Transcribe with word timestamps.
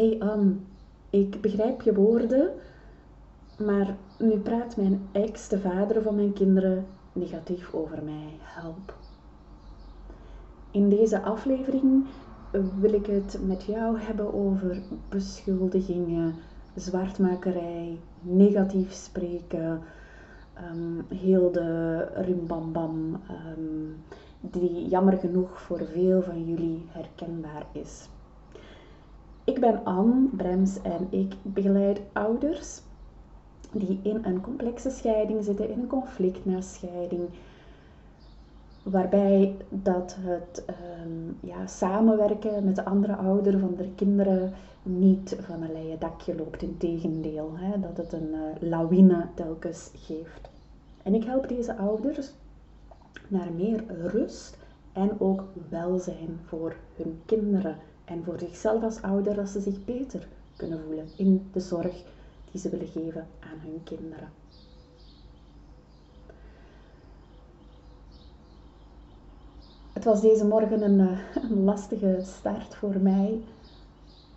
hey 0.00 0.16
Anne, 0.18 0.52
ik 1.10 1.40
begrijp 1.40 1.82
je 1.82 1.94
woorden, 1.94 2.50
maar 3.58 3.96
nu 4.18 4.38
praat 4.38 4.76
mijn 4.76 5.08
ex, 5.12 5.48
de 5.48 5.58
vader 5.58 6.02
van 6.02 6.14
mijn 6.14 6.32
kinderen, 6.32 6.86
negatief 7.12 7.74
over 7.74 8.02
mij. 8.04 8.38
Help. 8.38 8.94
In 10.70 10.88
deze 10.88 11.22
aflevering 11.22 12.04
wil 12.80 12.92
ik 12.92 13.06
het 13.06 13.38
met 13.46 13.62
jou 13.62 13.98
hebben 13.98 14.34
over 14.34 14.82
beschuldigingen, 15.08 16.34
zwartmakerij, 16.74 17.98
negatief 18.20 18.92
spreken, 18.92 19.80
um, 20.72 21.06
heel 21.08 21.52
de 21.52 21.98
rimbambam, 22.14 23.20
um, 23.56 23.96
die 24.40 24.88
jammer 24.88 25.18
genoeg 25.18 25.60
voor 25.60 25.80
veel 25.92 26.22
van 26.22 26.44
jullie 26.44 26.82
herkenbaar 26.88 27.66
is. 27.72 28.08
Ik 29.50 29.60
ben 29.60 29.84
Anne 29.84 30.28
Brems 30.36 30.82
en 30.82 31.06
ik 31.10 31.34
begeleid 31.42 32.00
ouders 32.12 32.80
die 33.72 34.00
in 34.02 34.24
een 34.24 34.40
complexe 34.40 34.90
scheiding 34.90 35.44
zitten, 35.44 35.70
in 35.70 35.78
een 35.78 35.86
conflict 35.86 36.44
na 36.44 36.60
scheiding, 36.60 37.28
waarbij 38.82 39.56
dat 39.68 40.16
het 40.18 40.64
um, 41.04 41.36
ja, 41.40 41.66
samenwerken 41.66 42.64
met 42.64 42.76
de 42.76 42.84
andere 42.84 43.16
ouder 43.16 43.58
van 43.58 43.74
de 43.76 43.88
kinderen 43.94 44.52
niet 44.82 45.36
van 45.40 45.62
een 45.62 45.72
leien 45.72 45.98
dakje 45.98 46.36
loopt. 46.36 46.62
Integendeel, 46.62 47.50
hè, 47.54 47.80
dat 47.80 47.96
het 47.96 48.12
een 48.12 48.34
uh, 48.34 48.68
lawine 48.70 49.26
telkens 49.34 49.90
geeft. 49.94 50.50
En 51.02 51.14
ik 51.14 51.24
help 51.24 51.48
deze 51.48 51.76
ouders 51.76 52.32
naar 53.28 53.52
meer 53.56 53.84
rust 53.88 54.58
en 54.92 55.20
ook 55.20 55.44
welzijn 55.68 56.40
voor 56.44 56.76
hun 56.96 57.20
kinderen 57.26 57.76
en 58.10 58.24
voor 58.24 58.38
zichzelf 58.38 58.82
als 58.82 59.02
ouder, 59.02 59.34
dat 59.34 59.48
ze 59.48 59.60
zich 59.60 59.84
beter 59.84 60.28
kunnen 60.56 60.80
voelen 60.84 61.08
in 61.16 61.48
de 61.52 61.60
zorg 61.60 62.04
die 62.50 62.60
ze 62.60 62.68
willen 62.68 62.86
geven 62.86 63.26
aan 63.40 63.58
hun 63.62 63.82
kinderen. 63.84 64.28
Het 69.92 70.04
was 70.04 70.20
deze 70.20 70.46
morgen 70.46 70.82
een, 70.82 71.00
eh, 71.00 71.50
lastige 71.64 72.18
start 72.22 72.74
voor 72.74 72.98
mij. 72.98 73.42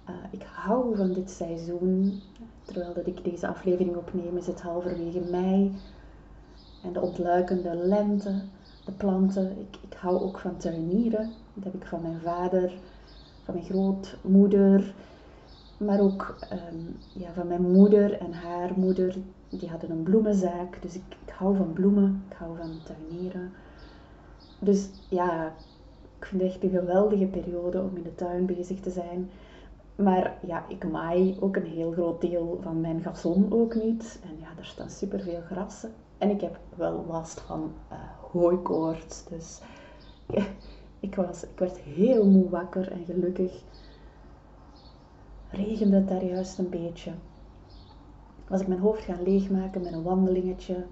Uh, 0.10 0.16
ik 0.32 0.44
hou 0.44 0.96
van 0.96 1.14
dit 1.14 1.30
seizoen. 1.30 2.22
Terwijl 2.64 2.94
dat 2.94 3.08
ik 3.08 3.24
deze 3.24 3.48
aflevering 3.48 3.96
opneem, 3.96 4.38
is 4.38 4.48
het 4.48 4.62
halverwege 4.62 5.20
mei. 5.20 5.76
En 6.84 6.94
de 6.94 7.02
ontluikende 7.02 7.76
lente, 7.76 8.42
de 8.86 8.92
planten. 8.92 9.60
Ik, 9.60 9.78
ik 9.82 9.94
hou 9.94 10.22
ook 10.22 10.40
van 10.40 10.58
tuinieren. 10.58 11.32
Dat 11.54 11.64
heb 11.64 11.74
ik 11.74 11.86
van 11.86 12.02
mijn 12.02 12.20
vader, 12.20 12.74
van 13.44 13.54
mijn 13.54 13.66
grootmoeder. 13.66 14.94
Maar 15.78 16.00
ook 16.00 16.36
um, 16.52 16.98
ja, 17.14 17.34
van 17.34 17.48
mijn 17.48 17.72
moeder 17.72 18.20
en 18.20 18.34
haar 18.34 18.72
moeder. 18.76 19.16
Die 19.50 19.70
hadden 19.70 19.90
een 19.90 20.04
bloemenzaak. 20.04 20.82
Dus 20.82 20.96
ik, 20.96 21.04
ik 21.26 21.34
hou 21.34 21.56
van 21.56 21.74
bloemen. 21.74 22.24
Ik 22.30 22.36
hou 22.38 22.58
van 22.58 22.72
tuinieren. 22.84 23.52
Dus 24.60 24.90
ja, 25.10 25.54
ik 26.20 26.26
vind 26.26 26.42
het 26.42 26.52
echt 26.52 26.64
een 26.64 26.70
geweldige 26.70 27.26
periode 27.26 27.82
om 27.82 27.98
in 27.98 28.04
de 28.04 28.16
tuin 28.16 28.46
bezig 28.46 28.80
te 28.80 28.90
zijn. 28.90 29.30
Maar 29.96 30.38
ja, 30.46 30.66
ik 30.68 30.92
maai 30.92 31.38
ook 31.40 31.56
een 31.56 31.66
heel 31.66 31.92
groot 31.92 32.22
deel 32.22 32.60
van 32.62 32.82
mijn 32.82 33.02
gazon 33.02 33.54
ook 33.54 33.76
niet. 33.76 34.20
En 34.24 34.38
ja, 34.40 34.48
er 34.58 34.66
staan 34.66 34.90
superveel 34.90 35.42
grassen. 35.42 35.92
En 36.18 36.30
ik 36.30 36.42
heb 36.42 36.60
wel 36.76 37.06
last 37.08 37.40
van 37.40 37.72
uh, 37.92 37.98
hooikoorts. 38.32 39.24
Dus 39.30 39.60
ik, 41.04 41.16
was, 41.16 41.44
ik 41.44 41.60
werd 41.60 41.78
heel 41.78 42.26
moe 42.26 42.50
wakker 42.50 42.92
en 42.92 43.06
gelukkig 43.06 43.64
regende 45.50 45.96
het 45.96 46.08
daar 46.08 46.24
juist 46.24 46.58
een 46.58 46.70
beetje. 46.70 47.12
Was 48.48 48.62
ik 48.62 48.68
mijn 48.68 48.80
hoofd 48.80 49.04
gaan 49.04 49.24
leegmaken 49.24 49.82
met 49.82 49.94
een 49.94 50.04
wandelingetje 50.04 50.86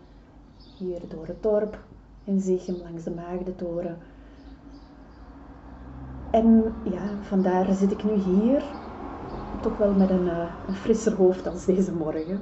hier 0.78 1.00
door 1.08 1.28
het 1.28 1.44
dorp 1.44 1.84
in 2.24 2.40
Zichem 2.40 2.76
langs 2.76 3.04
de 3.04 3.12
Maagdentoren. 3.12 3.98
En 6.32 6.74
ja, 6.92 7.22
vandaar 7.22 7.74
zit 7.74 7.92
ik 7.92 8.04
nu 8.04 8.14
hier, 8.14 8.64
toch 9.62 9.78
wel 9.78 9.94
met 9.94 10.10
een, 10.10 10.26
uh, 10.26 10.54
een 10.68 10.74
frisser 10.74 11.14
hoofd 11.14 11.48
als 11.48 11.66
deze 11.66 11.94
morgen. 11.94 12.42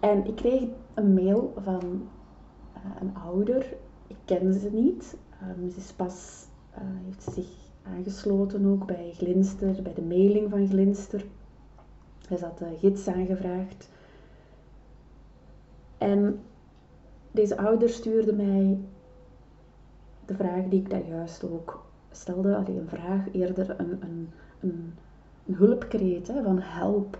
En 0.00 0.26
ik 0.26 0.36
kreeg 0.36 0.62
een 0.94 1.14
mail 1.14 1.54
van 1.62 2.08
uh, 2.76 3.00
een 3.00 3.16
ouder. 3.24 3.74
Ik 4.06 4.16
ken 4.24 4.52
ze 4.52 4.70
niet. 4.72 5.16
Um, 5.42 5.70
ze 5.70 5.76
is 5.78 5.92
pas, 5.92 6.46
uh, 6.74 6.80
heeft 7.04 7.34
zich 7.34 7.48
aangesloten 7.82 8.66
ook 8.66 8.86
bij 8.86 9.12
Glinster, 9.14 9.82
bij 9.82 9.94
de 9.94 10.02
mailing 10.02 10.50
van 10.50 10.68
Glinster. 10.68 11.24
Hij 12.28 12.38
had 12.38 12.58
de 12.58 12.76
gids 12.78 13.08
aangevraagd. 13.08 13.88
En 15.98 16.40
deze 17.30 17.56
ouder 17.56 17.88
stuurde 17.88 18.32
mij 18.32 18.78
de 20.26 20.34
vraag 20.34 20.64
die 20.64 20.80
ik 20.80 20.90
daar 20.90 21.06
juist 21.08 21.44
ook 21.44 21.84
stelde. 22.10 22.56
Alleen 22.56 22.78
een 22.78 22.88
vraag, 22.88 23.32
eerder 23.32 23.80
een, 23.80 23.90
een, 23.90 24.30
een, 24.60 24.94
een 25.46 25.54
hulpkreet 25.54 26.30
van 26.42 26.58
help. 26.60 27.18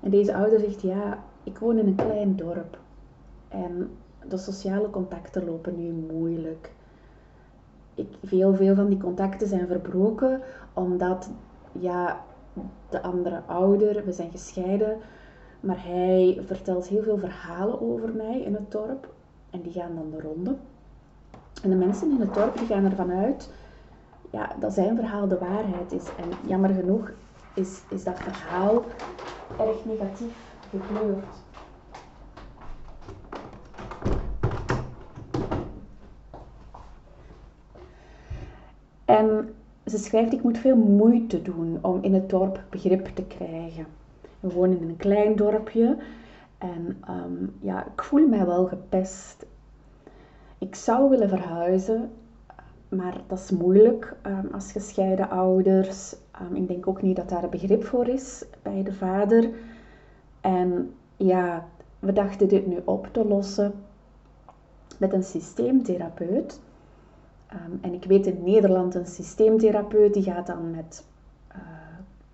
En 0.00 0.10
deze 0.10 0.34
ouder 0.34 0.60
zegt, 0.60 0.82
ja, 0.82 1.24
ik 1.42 1.58
woon 1.58 1.78
in 1.78 1.86
een 1.86 1.94
klein 1.94 2.36
dorp. 2.36 2.78
En 3.48 3.90
de 4.28 4.36
sociale 4.36 4.90
contacten 4.90 5.44
lopen 5.44 5.76
nu 5.76 5.92
moeilijk. 6.12 6.72
Ik, 7.94 8.08
veel, 8.22 8.54
veel 8.54 8.74
van 8.74 8.88
die 8.88 8.98
contacten 8.98 9.48
zijn 9.48 9.66
verbroken 9.66 10.40
omdat 10.72 11.30
ja, 11.72 12.24
de 12.88 13.02
andere 13.02 13.42
ouder, 13.46 14.04
we 14.04 14.12
zijn 14.12 14.30
gescheiden, 14.30 14.98
maar 15.60 15.84
hij 15.84 16.40
vertelt 16.46 16.88
heel 16.88 17.02
veel 17.02 17.18
verhalen 17.18 17.80
over 17.80 18.12
mij 18.14 18.40
in 18.40 18.54
het 18.54 18.70
dorp 18.70 19.12
en 19.50 19.60
die 19.60 19.72
gaan 19.72 19.94
dan 19.94 20.10
de 20.10 20.20
ronde. 20.20 20.56
En 21.62 21.70
de 21.70 21.76
mensen 21.76 22.10
in 22.10 22.20
het 22.20 22.34
dorp 22.34 22.58
die 22.58 22.66
gaan 22.66 22.84
ervan 22.84 23.10
uit 23.10 23.48
ja, 24.34 24.50
dat 24.60 24.72
zijn 24.72 24.96
verhaal 24.96 25.28
de 25.28 25.38
waarheid 25.38 25.92
is. 25.92 26.04
En 26.16 26.48
jammer 26.48 26.70
genoeg 26.70 27.10
is, 27.54 27.80
is 27.88 28.04
dat 28.04 28.18
verhaal 28.18 28.84
erg 29.58 29.84
negatief 29.84 30.36
gekleurd. 30.70 31.43
En 39.18 39.54
ze 39.86 39.98
schrijft, 39.98 40.32
ik 40.32 40.42
moet 40.42 40.58
veel 40.58 40.76
moeite 40.76 41.42
doen 41.42 41.78
om 41.82 41.98
in 42.02 42.14
het 42.14 42.30
dorp 42.30 42.62
begrip 42.70 43.06
te 43.06 43.24
krijgen. 43.24 43.86
We 44.40 44.52
wonen 44.52 44.80
in 44.80 44.88
een 44.88 44.96
klein 44.96 45.36
dorpje 45.36 45.96
en 46.58 47.02
um, 47.10 47.54
ja, 47.60 47.86
ik 47.86 48.02
voel 48.02 48.28
mij 48.28 48.46
wel 48.46 48.66
gepest. 48.66 49.46
Ik 50.58 50.74
zou 50.74 51.10
willen 51.10 51.28
verhuizen, 51.28 52.10
maar 52.88 53.20
dat 53.26 53.38
is 53.38 53.50
moeilijk 53.50 54.16
um, 54.26 54.48
als 54.52 54.72
gescheiden 54.72 55.30
ouders. 55.30 56.16
Um, 56.42 56.56
ik 56.56 56.68
denk 56.68 56.86
ook 56.86 57.02
niet 57.02 57.16
dat 57.16 57.28
daar 57.28 57.42
een 57.42 57.50
begrip 57.50 57.84
voor 57.84 58.08
is 58.08 58.44
bij 58.62 58.82
de 58.82 58.92
vader. 58.92 59.50
En 60.40 60.94
ja, 61.16 61.66
we 61.98 62.12
dachten 62.12 62.48
dit 62.48 62.66
nu 62.66 62.76
op 62.84 63.08
te 63.12 63.24
lossen 63.24 63.72
met 64.98 65.12
een 65.12 65.24
systeemtherapeut. 65.24 66.60
Um, 67.54 67.78
en 67.80 67.92
ik 67.92 68.04
weet 68.04 68.26
in 68.26 68.42
Nederland 68.44 68.94
een 68.94 69.06
systeemtherapeut 69.06 70.14
die 70.14 70.22
gaat 70.22 70.46
dan 70.46 70.70
met 70.70 71.04
uh, 71.52 71.56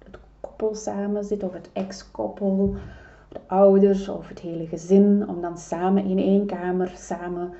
het 0.05 0.19
koppel 0.41 0.75
samen 0.75 1.25
zitten, 1.25 1.49
of 1.49 1.55
het 1.55 1.71
ex-koppel, 1.73 2.75
de 3.29 3.41
ouders 3.47 4.09
of 4.09 4.29
het 4.29 4.39
hele 4.39 4.67
gezin, 4.67 5.29
om 5.29 5.41
dan 5.41 5.59
samen 5.59 6.05
in 6.05 6.19
één 6.19 6.47
kamer 6.47 6.93
samen 6.95 7.53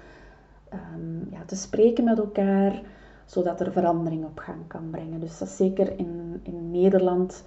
um, 0.73 1.29
ja, 1.31 1.45
te 1.47 1.57
spreken 1.57 2.05
met 2.05 2.19
elkaar, 2.19 2.83
zodat 3.25 3.61
er 3.61 3.73
verandering 3.73 4.25
op 4.25 4.39
gang 4.39 4.67
kan 4.67 4.91
brengen. 4.91 5.21
Dus 5.21 5.39
dat 5.39 5.49
zeker 5.49 5.99
in, 5.99 6.41
in 6.43 6.71
Nederland 6.71 7.45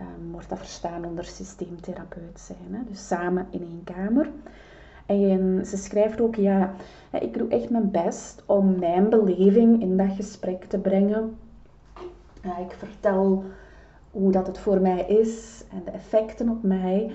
um, 0.00 0.32
wordt 0.32 0.48
dat 0.48 0.58
verstaan 0.58 1.04
onder 1.04 1.24
systeemtherapeut 1.24 2.40
zijn. 2.40 2.68
Hè? 2.70 2.78
Dus 2.88 3.06
samen 3.06 3.46
in 3.50 3.60
één 3.60 3.84
kamer. 3.84 4.30
En 5.06 5.66
ze 5.66 5.76
schrijft 5.76 6.20
ook, 6.20 6.34
ja, 6.34 6.74
ik 7.10 7.38
doe 7.38 7.48
echt 7.48 7.70
mijn 7.70 7.90
best 7.90 8.42
om 8.46 8.78
mijn 8.78 9.08
beleving 9.08 9.80
in 9.80 9.96
dat 9.96 10.10
gesprek 10.16 10.64
te 10.64 10.78
brengen. 10.78 11.38
ik 12.42 12.72
vertel 12.72 13.44
hoe 14.10 14.32
dat 14.32 14.46
het 14.46 14.58
voor 14.58 14.80
mij 14.80 15.00
is 15.06 15.64
en 15.72 15.82
de 15.84 15.90
effecten 15.90 16.48
op 16.48 16.62
mij. 16.62 17.12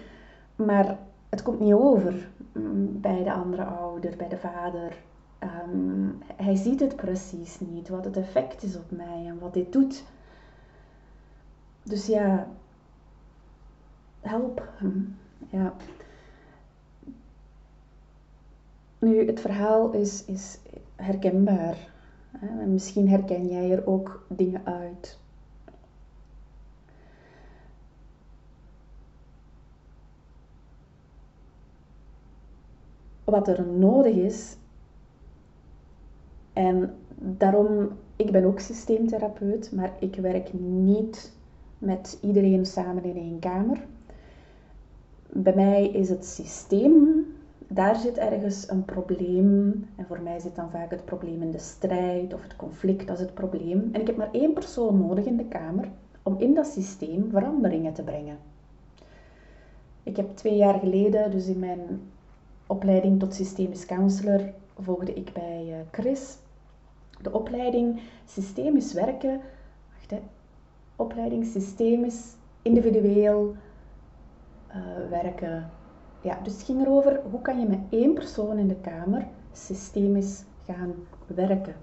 Maar 0.55 0.97
het 1.29 1.41
komt 1.41 1.59
niet 1.59 1.73
over 1.73 2.29
mm, 2.51 3.01
bij 3.01 3.23
de 3.23 3.33
andere 3.33 3.63
ouder, 3.63 4.15
bij 4.17 4.27
de 4.29 4.37
vader. 4.37 4.97
Um, 5.67 6.17
hij 6.35 6.55
ziet 6.55 6.79
het 6.79 6.95
precies 6.95 7.59
niet, 7.59 7.89
wat 7.89 8.05
het 8.05 8.17
effect 8.17 8.63
is 8.63 8.77
op 8.77 8.91
mij 8.91 9.25
en 9.25 9.39
wat 9.39 9.53
dit 9.53 9.73
doet. 9.73 10.03
Dus 11.83 12.05
ja, 12.07 12.47
help 14.21 14.67
hem. 14.77 15.17
Ja. 15.49 15.73
Nu, 18.99 19.25
het 19.25 19.39
verhaal 19.39 19.91
is, 19.91 20.25
is 20.25 20.59
herkenbaar. 20.95 21.77
Misschien 22.67 23.09
herken 23.09 23.47
jij 23.47 23.71
er 23.71 23.87
ook 23.87 24.25
dingen 24.27 24.61
uit. 24.65 25.19
Wat 33.23 33.47
er 33.47 33.67
nodig 33.67 34.15
is, 34.15 34.57
en 36.53 36.93
daarom, 37.15 37.89
ik 38.15 38.31
ben 38.31 38.43
ook 38.43 38.59
systeemtherapeut, 38.59 39.71
maar 39.71 39.91
ik 39.99 40.15
werk 40.15 40.53
niet 40.59 41.33
met 41.77 42.17
iedereen 42.21 42.65
samen 42.65 43.03
in 43.03 43.15
één 43.15 43.39
kamer. 43.39 43.77
Bij 45.29 45.55
mij 45.55 45.87
is 45.89 46.09
het 46.09 46.25
systeem 46.25 47.18
daar 47.69 47.95
zit 47.95 48.17
ergens 48.17 48.69
een 48.69 48.85
probleem. 48.85 49.85
En 49.95 50.05
voor 50.05 50.21
mij 50.21 50.39
zit 50.39 50.55
dan 50.55 50.69
vaak 50.69 50.91
het 50.91 51.05
probleem 51.05 51.41
in 51.41 51.51
de 51.51 51.59
strijd 51.59 52.33
of 52.33 52.43
het 52.43 52.55
conflict 52.55 53.09
als 53.09 53.19
het 53.19 53.33
probleem. 53.33 53.89
En 53.91 54.01
ik 54.01 54.07
heb 54.07 54.17
maar 54.17 54.31
één 54.31 54.53
persoon 54.53 54.97
nodig 54.97 55.25
in 55.25 55.37
de 55.37 55.47
kamer 55.47 55.87
om 56.23 56.35
in 56.37 56.53
dat 56.53 56.67
systeem 56.67 57.29
veranderingen 57.29 57.93
te 57.93 58.03
brengen. 58.03 58.37
Ik 60.03 60.15
heb 60.15 60.35
twee 60.35 60.55
jaar 60.55 60.79
geleden, 60.79 61.31
dus 61.31 61.47
in 61.47 61.59
mijn 61.59 62.01
opleiding 62.67 63.19
tot 63.19 63.33
systemisch 63.33 63.85
counselor, 63.85 64.53
volgde 64.77 65.13
ik 65.13 65.33
bij 65.33 65.65
eh, 65.67 65.79
Chris 65.91 66.37
de 67.21 67.31
opleiding 67.31 68.01
Systemisch 68.25 68.93
Werken. 68.93 69.41
Wacht, 69.93 70.11
hè. 70.11 70.19
Opleiding 70.95 71.45
Systemisch 71.45 72.35
Individueel 72.61 73.55
uh, 74.69 75.09
Werken. 75.09 75.69
Ja, 76.21 76.39
dus 76.43 76.53
het 76.53 76.61
ging 76.61 76.81
erover 76.81 77.21
hoe 77.31 77.41
kan 77.41 77.59
je 77.59 77.67
met 77.67 77.79
één 77.89 78.13
persoon 78.13 78.57
in 78.57 78.67
de 78.67 78.79
kamer 78.81 79.27
systemisch 79.51 80.43
gaan 80.65 80.93
werken 81.25 81.75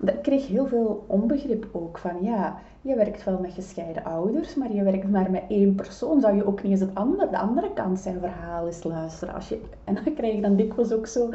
ik 0.00 0.22
kreeg 0.22 0.46
heel 0.46 0.66
veel 0.66 1.04
onbegrip 1.06 1.68
ook 1.72 1.98
van 1.98 2.22
ja, 2.22 2.58
je 2.80 2.94
werkt 2.94 3.24
wel 3.24 3.38
met 3.38 3.52
gescheiden 3.52 4.04
ouders, 4.04 4.54
maar 4.54 4.72
je 4.72 4.82
werkt 4.82 5.10
maar 5.10 5.30
met 5.30 5.42
één 5.48 5.74
persoon. 5.74 6.20
Zou 6.20 6.36
je 6.36 6.46
ook 6.46 6.62
niet 6.62 6.72
eens 6.72 6.80
het 6.80 6.94
andere, 6.94 7.30
de 7.30 7.38
andere 7.38 7.72
kant 7.72 7.98
zijn 7.98 8.20
verhaal 8.20 8.66
eens 8.66 8.82
luisteren? 8.82 9.34
Als 9.34 9.48
je, 9.48 9.60
en 9.84 9.94
dan 9.94 10.14
krijg 10.14 10.34
je 10.34 10.40
dan 10.40 10.56
dikwijls 10.56 10.92
ook 10.92 11.06
zo 11.06 11.30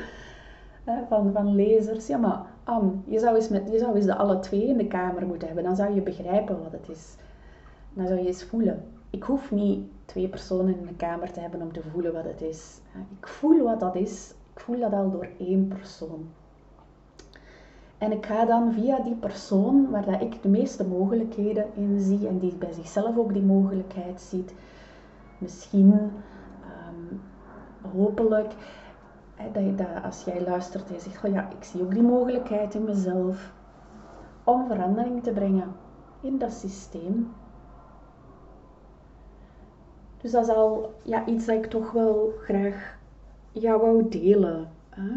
van, 1.07 1.31
van 1.33 1.55
lezers, 1.55 2.07
ja 2.07 2.17
maar 2.17 2.41
Anne, 2.63 2.91
je 3.05 3.19
zou, 3.19 3.35
eens 3.35 3.49
met, 3.49 3.69
je 3.71 3.77
zou 3.77 3.95
eens 3.95 4.05
de 4.05 4.15
alle 4.15 4.39
twee 4.39 4.67
in 4.67 4.77
de 4.77 4.87
kamer 4.87 5.25
moeten 5.25 5.47
hebben, 5.47 5.65
dan 5.65 5.75
zou 5.75 5.93
je 5.93 6.01
begrijpen 6.01 6.63
wat 6.63 6.71
het 6.71 6.89
is. 6.89 7.15
Dan 7.93 8.07
zou 8.07 8.19
je 8.19 8.27
eens 8.27 8.43
voelen. 8.43 8.83
Ik 9.09 9.23
hoef 9.23 9.51
niet 9.51 9.85
twee 10.11 10.27
personen 10.27 10.79
in 10.79 10.85
de 10.85 10.95
kamer 10.95 11.31
te 11.31 11.39
hebben 11.39 11.61
om 11.61 11.73
te 11.73 11.81
voelen 11.91 12.13
wat 12.13 12.23
het 12.23 12.41
is. 12.41 12.79
Ik 13.19 13.27
voel 13.27 13.63
wat 13.63 13.79
dat 13.79 13.95
is. 13.95 14.33
Ik 14.53 14.59
voel 14.59 14.79
dat 14.79 14.93
al 14.93 15.11
door 15.11 15.27
één 15.37 15.67
persoon. 15.67 16.29
En 17.97 18.11
ik 18.11 18.25
ga 18.25 18.45
dan 18.45 18.73
via 18.73 18.99
die 18.99 19.15
persoon, 19.15 19.89
waar 19.89 20.05
dat 20.05 20.21
ik 20.21 20.41
de 20.41 20.49
meeste 20.49 20.87
mogelijkheden 20.87 21.65
in 21.75 21.99
zie 21.99 22.27
en 22.27 22.39
die 22.39 22.55
bij 22.55 22.73
zichzelf 22.73 23.17
ook 23.17 23.33
die 23.33 23.43
mogelijkheid 23.43 24.21
ziet, 24.21 24.53
misschien, 25.37 25.93
um, 25.93 27.21
hopelijk, 27.91 28.53
dat, 29.53 29.63
je, 29.63 29.75
dat 29.75 30.03
als 30.03 30.23
jij 30.23 30.41
luistert 30.41 30.87
en 30.87 30.93
je 30.93 30.99
zegt, 30.99 31.23
oh 31.23 31.31
ja, 31.31 31.49
ik 31.49 31.63
zie 31.63 31.81
ook 31.81 31.93
die 31.93 32.03
mogelijkheid 32.03 32.73
in 32.73 32.83
mezelf, 32.83 33.53
om 34.43 34.67
verandering 34.67 35.23
te 35.23 35.31
brengen 35.31 35.71
in 36.21 36.37
dat 36.37 36.51
systeem. 36.51 37.33
Dus 40.21 40.31
dat 40.31 40.47
is 40.47 40.53
al 40.53 40.93
ja, 41.01 41.25
iets 41.25 41.45
dat 41.45 41.55
ik 41.55 41.65
toch 41.65 41.91
wel 41.91 42.33
graag 42.41 42.97
jou 43.51 43.81
wou 43.81 44.09
delen. 44.09 44.69
Hè? 44.89 45.11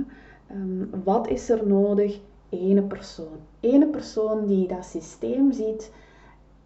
Um, 0.51 0.91
wat 1.05 1.29
is 1.29 1.49
er 1.51 1.67
nodig 1.67 2.21
ene 2.49 2.83
persoon. 2.83 3.39
Ene 3.61 3.87
persoon 3.87 4.47
die 4.47 4.69
dat 4.69 4.85
systeem 4.85 5.53
ziet 5.53 5.93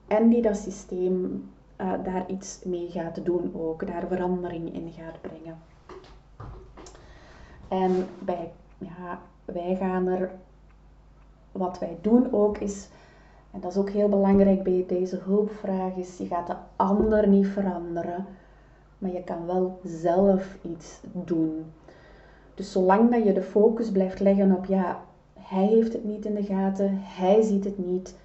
en 0.07 0.29
die 0.29 0.43
dat 0.43 0.57
systeem 0.57 1.49
uh, 1.81 1.93
daar 2.05 2.31
iets 2.31 2.61
mee 2.65 2.91
gaat 2.91 3.25
doen 3.25 3.53
ook, 3.55 3.87
daar 3.87 4.07
verandering 4.09 4.75
in 4.75 4.93
gaat 4.93 5.21
brengen. 5.21 5.59
En 7.69 8.07
bij, 8.19 8.53
ja, 8.79 9.21
wij 9.45 9.77
gaan 9.77 10.07
er, 10.07 10.31
wat 11.53 11.79
wij 11.79 11.99
doen 12.01 12.33
ook 12.33 12.59
is, 12.59 12.89
en 13.59 13.65
dat 13.65 13.73
is 13.73 13.79
ook 13.79 13.91
heel 13.91 14.09
belangrijk 14.09 14.63
bij 14.63 14.85
deze 14.87 15.19
hulpvraag, 15.25 15.97
is 15.97 16.19
je 16.19 16.27
gaat 16.27 16.47
de 16.47 16.57
ander 16.77 17.29
niet 17.29 17.47
veranderen, 17.47 18.27
maar 18.99 19.13
je 19.13 19.25
kan 19.25 19.47
wel 19.47 19.79
zelf 19.85 20.57
iets 20.63 21.01
doen. 21.13 21.65
Dus 22.55 22.73
zolang 22.73 23.11
dat 23.11 23.25
je 23.25 23.33
de 23.33 23.43
focus 23.43 23.91
blijft 23.91 24.21
leggen 24.21 24.57
op, 24.57 24.65
ja, 24.65 25.01
hij 25.41 25.67
heeft 25.67 25.93
het 25.93 26.05
niet 26.05 26.25
in 26.25 26.35
de 26.35 26.43
gaten, 26.43 26.91
hij 27.03 27.43
ziet 27.43 27.65
het 27.65 27.87
niet. 27.87 28.17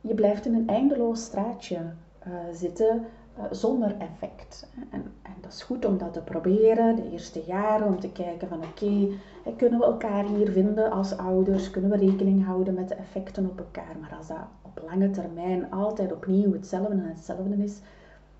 Je 0.00 0.14
blijft 0.14 0.46
in 0.46 0.54
een 0.54 0.68
eindeloos 0.68 1.24
straatje 1.24 1.76
uh, 1.76 2.32
zitten 2.52 3.04
uh, 3.38 3.44
zonder 3.50 3.96
effect. 3.98 4.68
En, 4.90 5.02
en, 5.22 5.32
dat 5.40 5.52
is 5.52 5.62
goed 5.62 5.84
om 5.84 5.98
dat 5.98 6.12
te 6.12 6.20
proberen, 6.20 6.96
de 6.96 7.10
eerste 7.10 7.42
jaren, 7.46 7.86
om 7.86 8.00
te 8.00 8.12
kijken 8.12 8.48
van 8.48 8.62
oké, 8.62 9.08
kunnen 9.56 9.78
we 9.78 9.84
elkaar 9.84 10.24
hier 10.24 10.50
vinden 10.50 10.90
als 10.90 11.16
ouders, 11.16 11.70
kunnen 11.70 11.90
we 11.90 11.96
rekening 11.96 12.44
houden 12.44 12.74
met 12.74 12.88
de 12.88 12.94
effecten 12.94 13.46
op 13.50 13.58
elkaar. 13.58 13.96
Maar 14.00 14.14
als 14.18 14.26
dat 14.26 14.46
op 14.62 14.82
lange 14.86 15.10
termijn 15.10 15.70
altijd 15.70 16.12
opnieuw 16.12 16.52
hetzelfde 16.52 16.92
en 16.92 17.08
hetzelfde 17.08 17.64
is, 17.64 17.80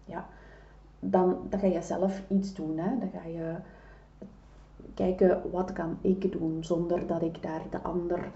ja, 0.05 0.27
dan, 1.01 1.37
dan 1.49 1.61
ga 1.61 1.67
je 1.67 1.83
zelf 1.83 2.23
iets 2.29 2.55
doen. 2.55 2.79
Hè? 2.79 2.99
Dan 2.99 3.11
ga 3.11 3.29
je 3.29 3.55
kijken 4.95 5.51
wat 5.51 5.73
kan 5.73 5.99
ik 6.01 6.33
doen 6.33 6.65
zonder 6.65 7.07
dat 7.07 7.23
ik 7.23 7.43
daar 7.43 7.63
de 7.71 7.83
ander, 7.83 8.31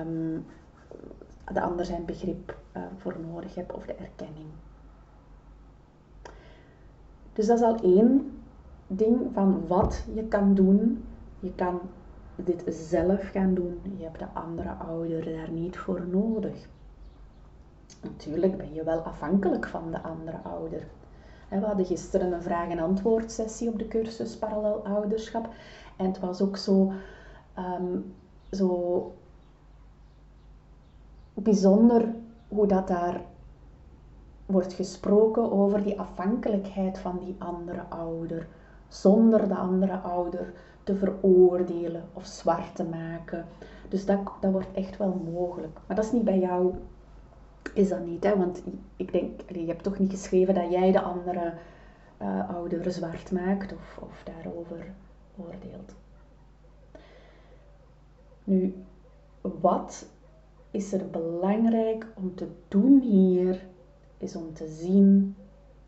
um, 0.00 0.44
de 1.52 1.60
ander 1.60 1.84
zijn 1.84 2.04
begrip 2.04 2.56
uh, 2.76 2.82
voor 2.96 3.16
nodig 3.30 3.54
heb 3.54 3.72
of 3.72 3.86
de 3.86 3.94
erkenning. 3.94 4.46
Dus 7.34 7.46
dat 7.46 7.58
is 7.58 7.64
al 7.64 7.76
één 7.82 8.32
ding 8.86 9.20
van 9.32 9.66
wat 9.66 10.04
je 10.14 10.24
kan 10.24 10.54
doen. 10.54 11.04
Je 11.40 11.52
kan 11.54 11.80
dit 12.36 12.64
zelf 12.68 13.30
gaan 13.30 13.54
doen. 13.54 13.80
Je 13.96 14.04
hebt 14.04 14.18
de 14.18 14.28
andere 14.32 14.70
ouder 14.70 15.24
daar 15.24 15.50
niet 15.50 15.76
voor 15.76 16.06
nodig. 16.10 16.68
Natuurlijk 18.02 18.56
ben 18.56 18.74
je 18.74 18.84
wel 18.84 18.98
afhankelijk 18.98 19.66
van 19.66 19.90
de 19.90 20.02
andere 20.02 20.38
ouder. 20.42 20.86
We 21.48 21.66
hadden 21.66 21.86
gisteren 21.86 22.32
een 22.32 22.42
vraag- 22.42 22.68
en 22.68 22.78
antwoord 22.78 23.32
sessie 23.32 23.68
op 23.68 23.78
de 23.78 23.88
cursus 23.88 24.36
Parallel 24.36 24.84
Ouderschap. 24.86 25.48
En 25.96 26.06
het 26.06 26.20
was 26.20 26.40
ook 26.40 26.56
zo, 26.56 26.92
ehm, 27.54 27.98
zo 28.50 29.12
bijzonder 31.34 32.14
hoe 32.48 32.66
dat 32.66 32.88
daar 32.88 33.20
wordt 34.46 34.72
gesproken 34.72 35.52
over 35.52 35.82
die 35.82 36.00
afhankelijkheid 36.00 36.98
van 36.98 37.18
die 37.18 37.36
andere 37.38 37.82
ouder. 37.88 38.46
Zonder 38.88 39.48
de 39.48 39.56
andere 39.56 39.98
ouder 39.98 40.52
te 40.82 40.96
veroordelen 40.96 42.04
of 42.12 42.26
zwart 42.26 42.74
te 42.74 42.84
maken. 42.84 43.46
Dus 43.88 44.06
dat, 44.06 44.18
dat 44.40 44.52
wordt 44.52 44.72
echt 44.74 44.96
wel 44.96 45.22
mogelijk. 45.32 45.78
Maar 45.86 45.96
dat 45.96 46.04
is 46.04 46.12
niet 46.12 46.24
bij 46.24 46.38
jou 46.38 46.74
is 47.72 47.88
dat 47.88 48.06
niet. 48.06 48.24
Hè? 48.24 48.36
Want 48.36 48.62
ik 48.96 49.12
denk, 49.12 49.40
je 49.50 49.66
hebt 49.66 49.82
toch 49.82 49.98
niet 49.98 50.10
geschreven 50.10 50.54
dat 50.54 50.70
jij 50.70 50.92
de 50.92 51.00
andere 51.00 51.52
uh, 52.22 52.50
ouder 52.50 52.92
zwart 52.92 53.32
maakt 53.32 53.72
of, 53.72 53.98
of 54.00 54.22
daarover 54.24 54.86
oordeelt. 55.36 55.94
Nu, 58.44 58.74
wat 59.40 60.08
is 60.70 60.92
er 60.92 61.10
belangrijk 61.10 62.06
om 62.14 62.34
te 62.34 62.48
doen 62.68 63.00
hier, 63.00 63.66
is 64.24 64.36
om 64.36 64.52
te 64.52 64.68
zien 64.68 65.36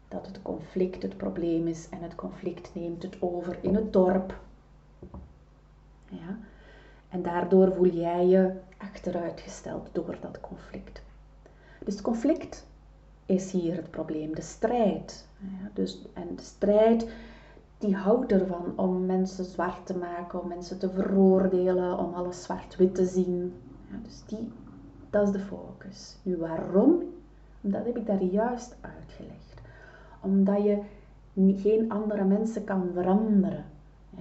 dat 0.08 0.26
het 0.26 0.42
conflict 0.42 1.02
het 1.02 1.16
probleem 1.16 1.66
is 1.66 1.88
en 1.88 2.02
het 2.02 2.14
conflict 2.14 2.70
neemt 2.74 3.02
het 3.02 3.16
over 3.22 3.58
in 3.60 3.74
het 3.74 3.92
dorp. 3.92 4.38
Ja? 6.08 6.38
En 7.08 7.22
daardoor 7.22 7.72
voel 7.72 7.90
jij 7.90 8.26
je 8.26 8.52
achteruitgesteld 8.76 9.88
door 9.92 10.16
dat 10.20 10.40
conflict. 10.40 11.02
Dus 11.84 11.94
het 11.94 12.02
conflict 12.02 12.66
is 13.26 13.52
hier 13.52 13.76
het 13.76 13.90
probleem, 13.90 14.34
de 14.34 14.42
strijd. 14.42 15.28
Ja, 15.38 15.70
dus, 15.74 16.02
en 16.12 16.36
de 16.36 16.42
strijd 16.42 17.08
die 17.78 17.96
houdt 17.96 18.32
ervan 18.32 18.72
om 18.76 19.06
mensen 19.06 19.44
zwart 19.44 19.86
te 19.86 19.96
maken, 19.96 20.42
om 20.42 20.48
mensen 20.48 20.78
te 20.78 20.90
veroordelen, 20.90 21.98
om 21.98 22.14
alles 22.14 22.42
zwart-wit 22.42 22.94
te 22.94 23.04
zien. 23.04 23.54
Ja, 23.90 23.96
dus 24.02 24.22
die, 24.26 24.52
dat 25.10 25.26
is 25.26 25.32
de 25.32 25.38
focus. 25.38 26.16
Nu 26.22 26.36
waarom? 26.36 27.02
Dat 27.70 27.84
heb 27.84 27.96
ik 27.96 28.06
daar 28.06 28.22
juist 28.22 28.76
uitgelegd. 28.80 29.60
Omdat 30.20 30.62
je 30.62 30.82
geen 31.56 31.90
andere 31.90 32.24
mensen 32.24 32.64
kan 32.64 32.90
veranderen. 32.92 33.64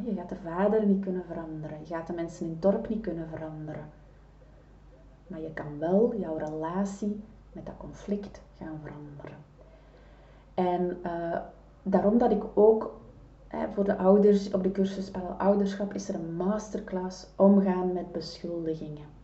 Je 0.04 0.14
gaat 0.14 0.30
de 0.30 0.36
vader 0.44 0.86
niet 0.86 1.04
kunnen 1.04 1.24
veranderen. 1.28 1.78
Je 1.84 1.94
gaat 1.94 2.08
de 2.08 2.14
mensen 2.14 2.46
in 2.46 2.52
het 2.52 2.62
dorp 2.62 2.90
niet 2.90 3.02
kunnen 3.02 3.28
veranderen. 3.28 3.86
Maar 5.28 5.42
je 5.42 5.54
kan 5.54 5.80
wel 5.80 6.16
jouw 6.18 6.38
relatie 6.38 7.24
met 7.52 7.66
dat 7.66 7.78
conflict 7.78 8.42
gaan 8.58 8.80
veranderen. 8.84 9.38
En 10.54 10.98
uh, 11.06 11.40
daarom 11.84 12.18
dat 12.18 12.32
ik 12.32 12.44
ook 12.54 13.00
hè, 13.48 13.68
voor 13.74 13.84
de 13.84 13.98
ouders 13.98 14.52
op 14.52 14.64
de 14.64 14.72
cursus 14.72 15.12
Ouderschap 15.38 15.94
is 15.94 16.10
er 16.10 16.16
een 16.16 16.36
masterclass 16.36 17.28
omgaan 17.36 17.94
met 17.94 18.12
beschuldigingen. 18.12 19.15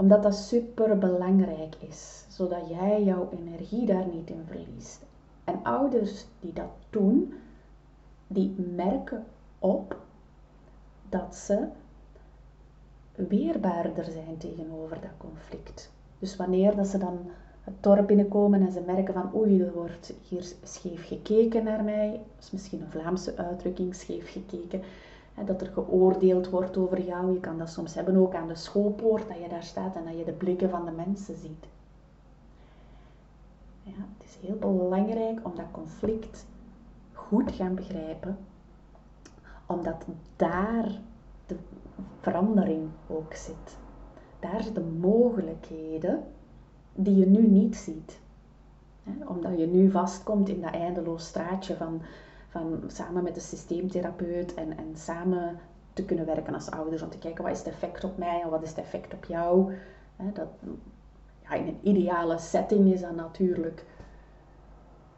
Omdat 0.00 0.22
dat 0.22 0.34
super 0.34 0.98
belangrijk 0.98 1.74
is, 1.88 2.24
zodat 2.28 2.68
jij 2.68 3.02
jouw 3.04 3.28
energie 3.30 3.86
daar 3.86 4.06
niet 4.06 4.30
in 4.30 4.44
verliest. 4.46 5.04
En 5.44 5.60
ouders 5.62 6.24
die 6.40 6.52
dat 6.52 6.70
doen, 6.90 7.34
die 8.26 8.54
merken 8.74 9.24
op 9.58 9.96
dat 11.08 11.36
ze 11.36 11.66
weerbaarder 13.14 14.04
zijn 14.04 14.36
tegenover 14.38 15.00
dat 15.00 15.16
conflict. 15.18 15.92
Dus 16.18 16.36
wanneer 16.36 16.76
dat 16.76 16.86
ze 16.86 16.98
dan 16.98 17.18
het 17.64 17.82
dorp 17.82 18.06
binnenkomen 18.06 18.60
en 18.60 18.72
ze 18.72 18.82
merken 18.86 19.14
van 19.14 19.34
oei, 19.34 19.62
er 19.62 19.72
wordt 19.72 20.12
hier 20.28 20.52
scheef 20.62 21.06
gekeken 21.06 21.64
naar 21.64 21.84
mij, 21.84 22.10
dat 22.10 22.44
is 22.44 22.50
misschien 22.50 22.80
een 22.80 23.00
Vlaamse 23.00 23.36
uitdrukking, 23.36 23.94
scheef 23.94 24.30
gekeken, 24.30 24.82
dat 25.46 25.60
er 25.60 25.70
geoordeeld 25.72 26.48
wordt 26.48 26.76
over 26.76 27.00
jou. 27.00 27.32
Je 27.32 27.40
kan 27.40 27.58
dat 27.58 27.70
soms 27.70 27.94
hebben 27.94 28.16
ook 28.16 28.34
aan 28.34 28.48
de 28.48 28.54
schoolpoort, 28.54 29.28
dat 29.28 29.38
je 29.42 29.48
daar 29.48 29.62
staat 29.62 29.94
en 29.94 30.04
dat 30.04 30.18
je 30.18 30.24
de 30.24 30.32
blikken 30.32 30.70
van 30.70 30.84
de 30.84 30.90
mensen 30.90 31.36
ziet. 31.36 31.66
Ja, 33.82 33.92
het 34.18 34.28
is 34.28 34.38
heel 34.40 34.56
belangrijk 34.58 35.40
om 35.42 35.52
dat 35.56 35.70
conflict 35.70 36.46
goed 37.12 37.52
gaan 37.52 37.74
begrijpen, 37.74 38.38
omdat 39.66 40.06
daar 40.36 41.00
de 41.46 41.56
verandering 42.20 42.88
ook 43.06 43.34
zit. 43.34 43.76
Daar 44.40 44.62
zitten 44.62 44.98
mogelijkheden 44.98 46.22
die 46.94 47.16
je 47.16 47.26
nu 47.26 47.46
niet 47.46 47.76
ziet. 47.76 48.20
Omdat 49.26 49.58
je 49.58 49.66
nu 49.66 49.90
vastkomt 49.90 50.48
in 50.48 50.60
dat 50.60 50.72
eindeloos 50.72 51.26
straatje 51.26 51.76
van, 51.76 52.02
van 52.50 52.82
samen 52.86 53.22
met 53.22 53.34
de 53.34 53.40
systeemtherapeut 53.40 54.54
en, 54.54 54.78
en 54.78 54.96
samen 54.96 55.58
te 55.92 56.04
kunnen 56.04 56.26
werken 56.26 56.54
als 56.54 56.70
ouders. 56.70 57.02
Om 57.02 57.10
te 57.10 57.18
kijken 57.18 57.44
wat 57.44 57.52
is 57.52 57.58
het 57.58 57.68
effect 57.68 58.04
op 58.04 58.18
mij 58.18 58.40
en 58.42 58.50
wat 58.50 58.62
is 58.62 58.68
het 58.68 58.78
effect 58.78 59.14
op 59.14 59.24
jou. 59.24 59.74
Dat, 60.32 60.48
ja, 61.42 61.54
in 61.54 61.66
een 61.66 61.78
ideale 61.82 62.38
setting 62.38 62.92
is 62.92 63.00
dat 63.00 63.14
natuurlijk 63.14 63.84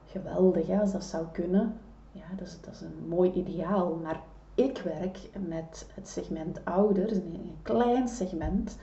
geweldig 0.07 0.67
hè, 0.67 0.81
als 0.81 0.93
dat 0.93 1.05
zou 1.05 1.27
kunnen. 1.33 1.79
Ja, 2.13 2.25
dat 2.37 2.47
is, 2.47 2.61
dat 2.61 2.75
is 2.75 2.81
een 2.81 3.09
mooi 3.09 3.33
ideaal. 3.33 3.95
Maar 3.95 4.21
ik 4.55 4.79
werk 4.79 5.19
met 5.49 5.87
het 5.95 6.09
segment 6.09 6.65
ouders, 6.65 7.13
een 7.13 7.57
klein 7.63 8.09
segment, 8.09 8.79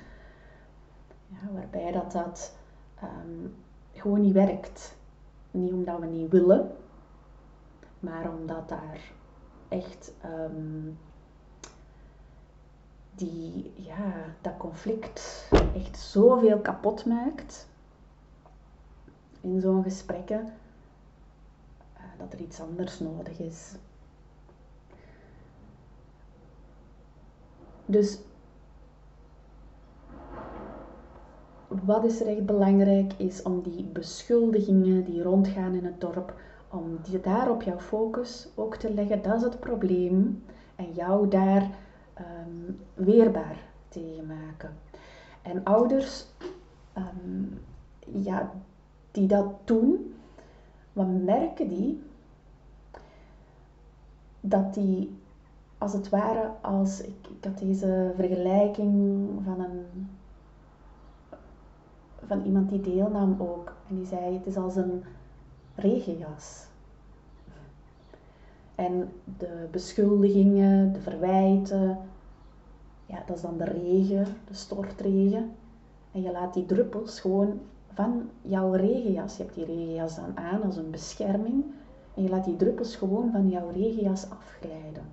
ja, 1.27 1.53
waarbij 1.53 1.91
dat, 1.91 2.11
dat 2.11 2.57
Ehm, 3.01 3.47
gewoon 3.93 4.21
niet 4.21 4.33
werkt. 4.33 4.97
Niet 5.51 5.73
omdat 5.73 5.99
we 5.99 6.05
niet 6.05 6.31
willen, 6.31 6.71
maar 7.99 8.29
omdat 8.29 8.69
daar 8.69 9.11
echt 9.67 10.13
um, 10.25 10.97
die, 13.15 13.71
ja, 13.75 14.13
dat 14.41 14.57
conflict 14.57 15.51
echt 15.73 15.97
zoveel 15.97 16.59
kapot 16.59 17.05
maakt 17.05 17.67
in 19.41 19.61
zo'n 19.61 19.83
gesprekken, 19.83 20.53
uh, 21.97 22.03
dat 22.17 22.33
er 22.33 22.39
iets 22.39 22.61
anders 22.61 22.99
nodig 22.99 23.39
is. 23.39 23.75
Dus 27.85 28.19
wat 31.67 32.03
is 32.03 32.21
er 32.21 32.27
echt 32.27 32.45
belangrijk 32.45 33.13
is 33.17 33.41
om 33.41 33.61
die 33.61 33.83
beschuldigingen 33.83 35.03
die 35.03 35.21
rondgaan 35.21 35.73
in 35.73 35.85
het 35.85 36.01
dorp, 36.01 36.33
om 36.69 36.97
die 37.01 37.19
daar 37.19 37.49
op 37.49 37.61
jouw 37.61 37.79
focus 37.79 38.47
ook 38.55 38.75
te 38.75 38.93
leggen. 38.93 39.21
Dat 39.21 39.35
is 39.35 39.41
het 39.41 39.59
probleem. 39.59 40.43
En 40.75 40.91
jou 40.93 41.27
daar 41.27 41.69
um, 42.19 42.79
weerbaar 42.93 43.57
tegen 43.87 44.25
maken. 44.25 44.77
En 45.41 45.63
ouders 45.63 46.25
ehm, 46.93 47.43
ja, 48.23 48.51
die 49.11 49.27
dat 49.27 49.45
doen, 49.63 50.15
wat 50.93 51.07
merken 51.07 51.67
die? 51.67 52.01
Dat 54.41 54.73
die 54.73 55.17
als 55.77 55.93
het 55.93 56.09
ware 56.09 56.51
als 56.61 57.01
ik, 57.01 57.27
ik 57.37 57.43
had 57.43 57.57
deze 57.57 58.13
vergelijking 58.15 59.27
van 59.43 59.59
een 59.59 60.09
van 62.25 62.43
iemand 62.45 62.69
die 62.69 62.81
deelnam 62.81 63.35
ook. 63.39 63.73
En 63.89 63.95
die 63.95 64.05
zei, 64.05 64.33
het 64.33 64.45
is 64.45 64.57
als 64.57 64.75
een 64.75 65.03
regenjas. 65.79 66.67
En 68.75 69.11
de 69.37 69.67
beschuldigingen, 69.71 70.93
de 70.93 70.99
verwijten, 71.01 71.97
ja, 73.05 73.23
dat 73.25 73.35
is 73.35 73.41
dan 73.41 73.57
de 73.57 73.63
regen, 73.63 74.25
de 74.47 74.53
stortregen. 74.53 75.51
En 76.11 76.21
je 76.21 76.31
laat 76.31 76.53
die 76.53 76.65
druppels 76.65 77.19
gewoon 77.19 77.59
van 77.93 78.29
jouw 78.41 78.71
regenjas, 78.71 79.37
je 79.37 79.43
hebt 79.43 79.55
die 79.55 79.65
regenjas 79.65 80.15
dan 80.15 80.37
aan 80.37 80.61
als 80.61 80.77
een 80.77 80.91
bescherming, 80.91 81.63
en 82.15 82.23
je 82.23 82.29
laat 82.29 82.45
die 82.45 82.55
druppels 82.55 82.95
gewoon 82.95 83.31
van 83.31 83.49
jouw 83.49 83.69
regenjas 83.69 84.29
afglijden. 84.29 85.03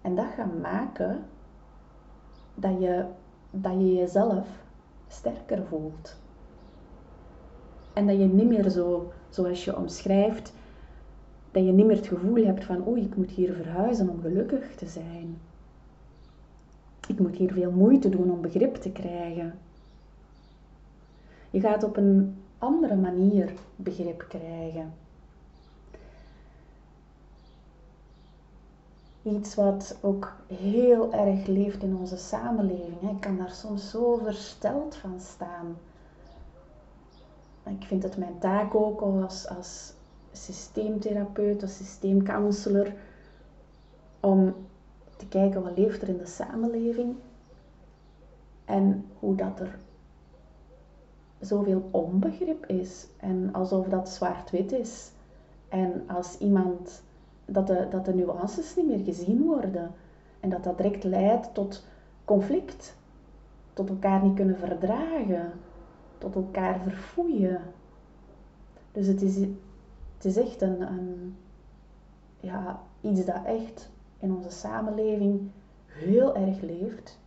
En 0.00 0.14
dat 0.14 0.26
gaat 0.36 0.60
maken 0.60 1.24
dat 2.54 2.80
je 2.80 3.04
dat 3.50 3.72
je 3.72 3.94
jezelf 3.94 4.46
sterker 5.08 5.66
voelt. 5.66 6.16
En 7.98 8.06
dat 8.06 8.18
je 8.18 8.24
niet 8.24 8.48
meer 8.48 8.70
zo, 8.70 9.12
zoals 9.28 9.64
je 9.64 9.76
omschrijft, 9.76 10.52
dat 11.50 11.64
je 11.64 11.72
niet 11.72 11.86
meer 11.86 11.96
het 11.96 12.06
gevoel 12.06 12.44
hebt 12.44 12.64
van, 12.64 12.88
oei, 12.88 13.02
ik 13.02 13.16
moet 13.16 13.30
hier 13.30 13.52
verhuizen 13.52 14.08
om 14.08 14.20
gelukkig 14.20 14.74
te 14.74 14.86
zijn. 14.86 15.38
Ik 17.08 17.18
moet 17.18 17.36
hier 17.36 17.52
veel 17.52 17.70
moeite 17.70 18.08
doen 18.08 18.30
om 18.30 18.40
begrip 18.40 18.74
te 18.74 18.90
krijgen. 18.90 19.54
Je 21.50 21.60
gaat 21.60 21.82
op 21.82 21.96
een 21.96 22.36
andere 22.58 22.96
manier 22.96 23.52
begrip 23.76 24.24
krijgen. 24.28 24.92
iets 29.22 29.54
wat 29.54 29.98
ook 30.00 30.32
heel 30.46 31.12
erg 31.12 31.46
leeft 31.46 31.82
in 31.82 31.96
onze 31.96 32.16
samenleving. 32.16 33.10
Ik 33.10 33.20
kan 33.20 33.36
daar 33.36 33.50
soms 33.50 33.90
zo 33.90 34.16
versteld 34.16 34.94
van 34.94 35.20
staan. 35.20 35.76
Ik 37.68 37.86
vind 37.86 38.02
het 38.02 38.16
mijn 38.16 38.38
taak 38.38 38.74
ook 38.74 39.00
als, 39.00 39.48
als 39.48 39.92
systeemtherapeut, 40.32 41.62
als 41.62 41.76
systeemcounselor, 41.76 42.92
om 44.20 44.54
te 45.16 45.28
kijken 45.28 45.62
wat 45.62 45.78
leeft 45.78 46.02
er 46.02 46.08
in 46.08 46.18
de 46.18 46.26
samenleving 46.26 47.16
en 48.64 49.04
hoe 49.18 49.34
dat 49.34 49.60
er 49.60 49.78
zoveel 51.40 51.88
onbegrip 51.90 52.66
is 52.66 53.06
en 53.16 53.52
alsof 53.52 53.86
dat 53.86 54.08
zwart-wit 54.08 54.72
is. 54.72 55.10
En 55.68 56.02
als 56.08 56.38
iemand 56.38 57.02
dat 57.44 57.66
de, 57.66 57.86
dat 57.90 58.04
de 58.04 58.14
nuances 58.14 58.76
niet 58.76 58.86
meer 58.86 59.04
gezien 59.04 59.42
worden. 59.42 59.90
En 60.40 60.50
dat 60.50 60.64
dat 60.64 60.76
direct 60.76 61.04
leidt 61.04 61.54
tot 61.54 61.84
conflict. 62.24 62.96
Tot 63.72 63.88
elkaar 63.88 64.22
niet 64.24 64.34
kunnen 64.34 64.58
verdragen. 64.58 65.52
Tot 66.18 66.34
elkaar 66.34 66.80
verfoeien. 66.80 67.60
Dus 68.92 69.06
het 69.06 69.22
is, 69.22 69.36
het 70.16 70.24
is 70.24 70.36
echt 70.36 70.62
een, 70.62 71.36
ja, 72.40 72.82
iets 73.00 73.24
dat 73.24 73.44
echt 73.44 73.90
in 74.18 74.32
onze 74.32 74.50
samenleving 74.50 75.50
heel 75.86 76.36
erg 76.36 76.60
leeft. 76.60 77.18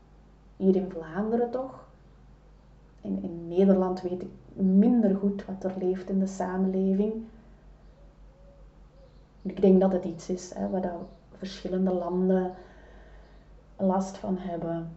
Hier 0.55 0.75
in 0.75 0.89
Vlaanderen 0.89 1.51
toch. 1.51 1.87
In, 3.01 3.23
in 3.23 3.47
Nederland 3.47 4.01
weet 4.01 4.21
ik 4.21 4.29
minder 4.53 5.15
goed 5.15 5.45
wat 5.45 5.63
er 5.63 5.73
leeft 5.79 6.09
in 6.09 6.19
de 6.19 6.27
samenleving. 6.27 7.13
Ik 9.41 9.61
denk 9.61 9.79
dat 9.79 9.91
het 9.91 10.05
iets 10.05 10.29
is 10.29 10.53
hè, 10.53 10.69
waar 10.69 10.93
verschillende 11.37 11.93
landen 11.93 12.53
last 13.77 14.17
van 14.17 14.37
hebben. 14.37 14.95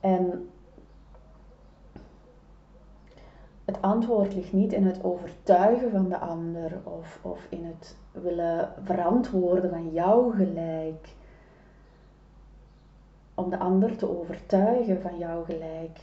En 0.00 0.50
het 3.82 3.90
antwoord 3.90 4.34
ligt 4.34 4.52
niet 4.52 4.72
in 4.72 4.86
het 4.86 5.04
overtuigen 5.04 5.90
van 5.90 6.08
de 6.08 6.18
ander 6.18 6.80
of, 6.84 7.18
of 7.22 7.46
in 7.48 7.64
het 7.64 7.96
willen 8.12 8.72
verantwoorden 8.84 9.70
van 9.70 9.92
jouw 9.92 10.30
gelijk. 10.30 11.14
Om 13.34 13.50
de 13.50 13.58
ander 13.58 13.96
te 13.96 14.18
overtuigen 14.18 15.00
van 15.00 15.18
jouw 15.18 15.44
gelijk. 15.44 15.98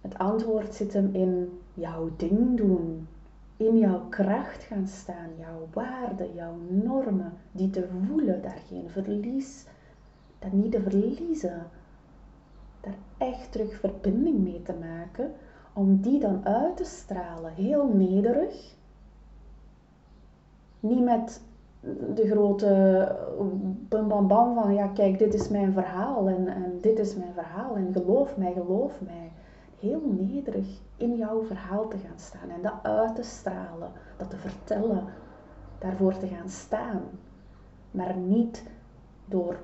Het 0.00 0.18
antwoord 0.18 0.74
zit 0.74 0.92
hem 0.92 1.10
in 1.12 1.60
jouw 1.74 2.10
ding 2.16 2.56
doen, 2.56 3.08
in 3.56 3.78
jouw 3.78 4.00
kracht 4.08 4.62
gaan 4.62 4.86
staan, 4.86 5.30
jouw 5.38 5.68
waarden, 5.72 6.34
jouw 6.34 6.56
normen, 6.68 7.32
die 7.52 7.70
te 7.70 7.88
voelen, 8.06 8.42
daar 8.42 8.60
geen 8.68 8.90
verlies, 8.90 9.66
dat 10.38 10.52
niet 10.52 10.72
te 10.72 10.82
verliezen, 10.82 11.66
daar 12.80 12.96
echt 13.18 13.52
terug 13.52 13.78
verbinding 13.78 14.38
mee 14.38 14.62
te 14.62 14.74
maken, 14.80 15.32
om 15.74 16.00
die 16.00 16.20
dan 16.20 16.46
uit 16.46 16.76
te 16.76 16.84
stralen, 16.84 17.52
heel 17.52 17.86
nederig, 17.86 18.74
niet 20.80 21.04
met 21.04 21.42
de 22.14 22.26
grote 22.30 23.16
bam 23.88 24.08
bam 24.08 24.28
bam 24.28 24.54
van 24.54 24.74
ja 24.74 24.86
kijk 24.86 25.18
dit 25.18 25.34
is 25.34 25.48
mijn 25.48 25.72
verhaal 25.72 26.28
en, 26.28 26.48
en 26.48 26.78
dit 26.80 26.98
is 26.98 27.16
mijn 27.16 27.32
verhaal 27.32 27.76
en 27.76 27.92
geloof 27.92 28.36
mij, 28.36 28.52
geloof 28.52 29.00
mij 29.00 29.32
heel 29.78 30.02
nederig 30.04 30.66
in 30.96 31.16
jouw 31.16 31.42
verhaal 31.42 31.88
te 31.88 31.96
gaan 31.98 32.18
staan 32.18 32.50
en 32.50 32.62
dat 32.62 32.74
uit 32.82 33.14
te 33.14 33.22
stralen, 33.22 33.90
dat 34.16 34.30
te 34.30 34.36
vertellen. 34.36 35.04
daarvoor 35.78 36.16
te 36.18 36.26
gaan 36.26 36.48
staan. 36.48 37.02
Maar 37.90 38.16
niet 38.16 38.62
door, 39.24 39.56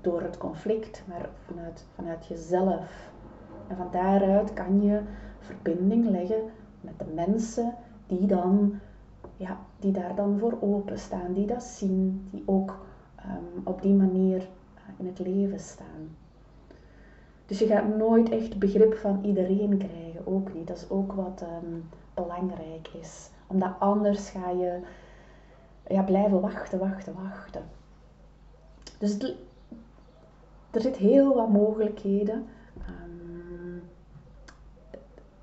door 0.00 0.22
het 0.22 0.38
conflict, 0.38 1.02
maar 1.06 1.28
vanuit, 1.46 1.86
vanuit 1.94 2.26
jezelf. 2.26 3.11
En 3.72 3.78
van 3.78 3.90
daaruit 3.90 4.52
kan 4.52 4.82
je 4.82 5.00
verbinding 5.38 6.08
leggen 6.08 6.42
met 6.80 6.98
de 6.98 7.04
mensen 7.14 7.74
die, 8.06 8.26
dan, 8.26 8.78
ja, 9.36 9.58
die 9.78 9.92
daar 9.92 10.14
dan 10.14 10.38
voor 10.38 10.58
openstaan, 10.60 11.32
die 11.32 11.46
dat 11.46 11.62
zien, 11.62 12.28
die 12.30 12.42
ook 12.46 12.86
um, 13.26 13.62
op 13.64 13.82
die 13.82 13.94
manier 13.94 14.36
eh, 14.74 14.82
in 14.96 15.06
het 15.06 15.18
leven 15.18 15.60
staan. 15.60 16.16
Dus 17.46 17.58
je 17.58 17.66
gaat 17.66 17.96
nooit 17.96 18.28
echt 18.28 18.58
begrip 18.58 18.94
van 18.94 19.24
iedereen 19.24 19.78
krijgen, 19.78 20.26
ook 20.26 20.54
niet. 20.54 20.66
Dat 20.66 20.76
is 20.76 20.90
ook 20.90 21.12
wat 21.12 21.44
um, 21.62 21.88
belangrijk 22.14 22.88
is. 23.00 23.30
Omdat 23.46 23.72
anders 23.78 24.30
ga 24.30 24.50
je 24.50 24.80
ja, 25.86 26.02
blijven 26.02 26.40
wachten, 26.40 26.78
wachten, 26.78 27.14
wachten. 27.14 27.62
Dus 28.98 29.36
er 30.70 30.80
zit 30.80 30.96
heel 30.96 31.34
wat 31.34 31.48
mogelijkheden. 31.48 32.46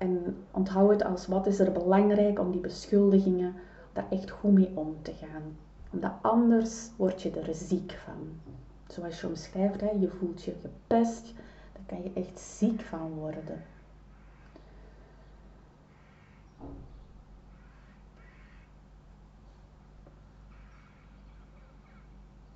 En 0.00 0.36
onthoud 0.50 0.90
het 0.90 1.04
als 1.04 1.26
wat 1.26 1.46
is 1.46 1.58
er 1.58 1.72
belangrijk 1.72 2.38
om 2.38 2.50
die 2.50 2.60
beschuldigingen 2.60 3.54
daar 3.92 4.06
echt 4.10 4.30
goed 4.30 4.52
mee 4.52 4.72
om 4.74 4.96
te 5.02 5.12
gaan. 5.12 5.56
Omdat 5.90 6.12
anders 6.20 6.90
word 6.96 7.22
je 7.22 7.30
er 7.30 7.54
ziek 7.54 7.98
van. 8.04 8.40
Zoals 8.86 9.20
je 9.20 9.26
omschrijft, 9.26 9.80
je 9.80 10.08
voelt 10.18 10.42
je 10.42 10.54
gepest, 10.60 11.34
daar 11.72 11.82
kan 11.86 12.02
je 12.02 12.10
echt 12.14 12.38
ziek 12.38 12.80
van 12.80 13.12
worden. 13.12 13.62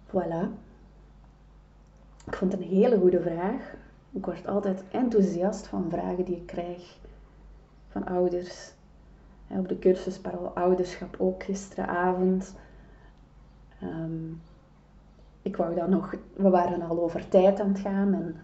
Voilà. 0.07 0.49
Ik 2.27 2.35
vond 2.35 2.53
het 2.53 2.61
een 2.61 2.69
hele 2.69 2.99
goede 2.99 3.21
vraag. 3.21 3.75
Ik 4.11 4.25
word 4.25 4.47
altijd 4.47 4.85
enthousiast 4.91 5.67
van 5.67 5.91
vragen 5.91 6.25
die 6.25 6.37
ik 6.37 6.47
krijg 6.47 7.03
van 7.95 8.07
ouders. 8.07 8.73
Op 9.49 9.69
de 9.69 9.79
cursus 9.79 10.19
Parool 10.19 10.49
Ouderschap 10.55 11.17
ook 11.19 11.43
gisteravond. 11.43 12.55
Um, 13.83 14.41
ik 15.43 15.57
wou 15.57 15.75
dan 15.75 15.91
nog, 15.91 16.15
we 16.37 16.51
waren 16.51 16.83
al 16.83 17.03
over 17.03 17.29
tijd 17.29 17.61
aan 17.61 17.69
het 17.69 17.79
gaan 17.79 18.15
en 18.15 18.37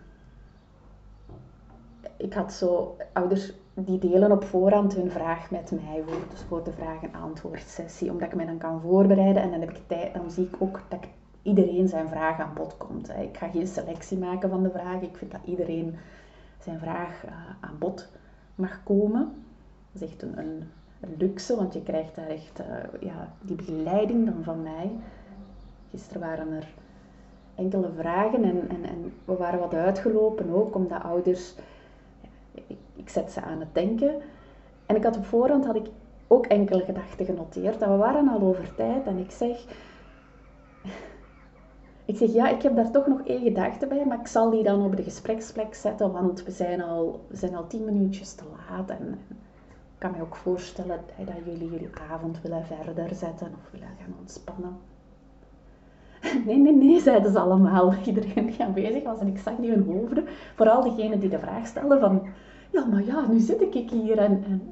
ik 2.17 2.33
had 2.33 2.53
zo 2.53 2.97
ouders 3.13 3.53
die 3.75 3.99
delen 3.99 4.33
op 4.33 4.45
voorhand 4.45 4.95
hun 4.95 5.11
vraag 5.11 5.51
met 5.51 5.71
mij 5.71 6.03
voor, 6.07 6.29
dus 6.31 6.43
voor 6.49 6.65
de 6.65 6.73
vraag- 6.73 7.03
en 7.03 7.21
antwoord 7.21 7.63
sessie, 7.67 8.11
omdat 8.11 8.29
ik 8.29 8.35
mij 8.35 8.47
dan 8.47 8.59
kan 8.59 8.81
voorbereiden 8.81 9.43
en 9.43 9.51
dan 9.51 9.61
heb 9.61 9.71
ik 9.71 9.81
tijd, 9.87 10.15
dan 10.15 10.31
zie 10.31 10.47
ik 10.47 10.57
ook 10.59 10.83
dat 10.89 11.01
iedereen 11.43 11.89
zijn 11.89 12.09
vraag 12.09 12.41
aan 12.41 12.55
bod 12.55 12.77
komt. 12.77 13.09
Ik 13.09 13.37
ga 13.37 13.49
geen 13.49 13.67
selectie 13.67 14.19
maken 14.19 14.51
van 14.51 14.63
de 14.63 14.71
vragen, 14.71 15.03
ik 15.03 15.17
vind 15.17 15.31
dat 15.31 15.45
iedereen 15.45 15.97
zijn 16.59 16.79
vraag 16.79 17.25
uh, 17.25 17.33
aan 17.61 17.79
bod 17.79 18.09
mag 18.61 18.83
komen. 18.85 19.33
Dat 19.93 20.03
is 20.03 20.09
echt 20.09 20.23
een, 20.23 20.39
een, 20.39 21.15
luxe, 21.19 21.57
want 21.57 21.75
je 21.75 21.83
krijgt 21.83 22.15
daar 22.15 22.29
echt 22.29 22.61
uh, 22.61 23.01
ja, 23.01 23.33
die 23.41 23.57
begeleiding 23.57 24.25
dan 24.25 24.43
van 24.43 24.63
mij. 24.63 24.91
Gisteren 25.91 26.21
waren 26.21 26.53
er 26.53 26.69
enkele 27.55 27.91
vragen 27.97 28.45
en, 28.45 28.69
en, 28.69 28.85
en 28.85 29.13
we 29.25 29.35
waren 29.37 29.59
wat 29.59 29.75
uitgelopen 29.75 30.51
ook, 30.51 30.75
omdat 30.75 31.03
ouders, 31.03 31.55
ik, 32.55 32.77
ik 32.97 33.09
zet 33.09 33.31
ze 33.31 33.43
aan 33.43 33.61
het 33.61 33.75
denken. 33.75 34.15
En 34.87 34.97
ik 34.97 35.05
had 35.05 35.17
op 35.17 35.25
voorhand 35.25 35.67
had 35.67 35.77
ik 35.77 35.87
ook 36.27 36.47
enkele 36.47 36.85
gedachten 36.85 37.27
genoteerd. 37.27 37.83
En 37.83 37.91
we 37.91 37.97
waren 37.97 38.29
al 38.29 38.41
over 38.41 38.75
tijd 38.75 39.07
en 39.07 39.19
ik 39.19 39.31
zeg, 39.31 39.65
ik 42.11 42.17
zeg 42.17 42.33
ja, 42.33 42.49
ik 42.49 42.63
heb 42.63 42.77
daar 42.77 42.91
toch 42.91 43.07
nog 43.07 43.21
één 43.25 43.43
gedachte 43.43 43.87
bij, 43.87 44.05
maar 44.07 44.21
ik 44.21 44.27
zal 44.27 44.51
die 44.51 44.63
dan 44.63 44.85
op 44.85 44.97
de 44.97 45.03
gespreksplek 45.03 45.75
zetten, 45.75 46.13
want 46.13 46.45
we 46.45 46.51
zijn 46.51 46.83
al, 46.83 47.25
we 47.29 47.37
zijn 47.37 47.55
al 47.57 47.67
tien 47.67 47.85
minuutjes 47.85 48.35
te 48.35 48.45
laat. 48.57 48.91
En, 48.91 49.19
ik 49.95 49.99
kan 49.99 50.11
me 50.11 50.23
ook 50.23 50.37
voorstellen 50.37 51.01
dat 51.17 51.35
jullie 51.45 51.71
jullie 51.71 51.91
avond 52.11 52.41
willen 52.41 52.65
verder 52.67 53.15
zetten 53.15 53.47
of 53.47 53.71
willen 53.71 53.89
gaan 53.99 54.15
ontspannen. 54.21 54.77
Nee, 56.47 56.57
nee, 56.57 56.75
nee, 56.75 57.01
zeiden 57.01 57.33
ze 57.33 57.39
allemaal. 57.39 57.95
Iedereen 58.07 58.47
die 58.47 58.63
aanwezig 58.63 59.03
was 59.03 59.21
en 59.21 59.27
ik 59.27 59.39
zag 59.39 59.57
die 59.57 59.71
hun 59.71 59.85
hoofden. 59.85 60.25
Vooral 60.55 60.83
degene 60.83 61.19
die 61.19 61.29
de 61.29 61.39
vraag 61.39 61.67
stelden 61.67 62.01
van, 62.01 62.23
ja, 62.71 62.85
maar 62.85 63.05
ja, 63.05 63.27
nu 63.27 63.39
zit 63.39 63.61
ik 63.75 63.91
hier 63.91 64.19
en, 64.19 64.45
en 64.45 64.71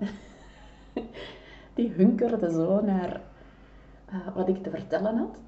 die 1.75 1.93
hunkerde 1.97 2.51
zo 2.51 2.81
naar 2.81 3.21
uh, 4.11 4.35
wat 4.35 4.49
ik 4.49 4.63
te 4.63 4.71
vertellen 4.71 5.17
had. 5.17 5.39